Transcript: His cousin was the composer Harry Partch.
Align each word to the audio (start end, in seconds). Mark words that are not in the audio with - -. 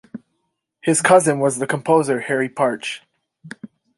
His 0.81 0.99
cousin 0.99 1.37
was 1.39 1.59
the 1.59 1.67
composer 1.67 2.21
Harry 2.21 2.49
Partch. 2.49 3.01